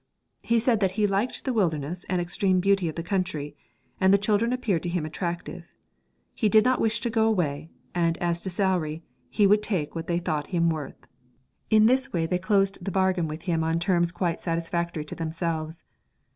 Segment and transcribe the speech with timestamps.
[0.41, 3.55] He said that he liked the wildness and extreme beauty of the country,
[3.99, 5.63] and the children appeared to him attractive;
[6.33, 10.07] he did not wish to go away; and as to salary, he would take what
[10.07, 11.07] they thought him worth.
[11.69, 15.83] In this way they closed the bargain with him on terms quite satisfactory to themselves.